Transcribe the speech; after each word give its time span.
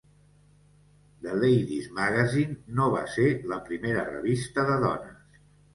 "The 1.25 1.33
Lady's 1.43 1.87
Magazine" 1.99 2.57
no 2.81 2.89
va 2.97 3.05
ser 3.19 3.29
la 3.53 3.63
primera 3.69 4.11
revista 4.13 4.71
de 4.73 4.85
dones. 4.89 5.43